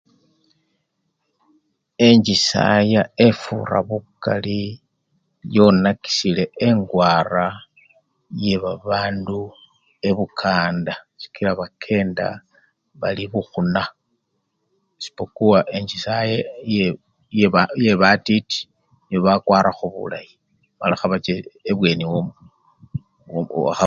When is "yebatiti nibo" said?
17.83-19.23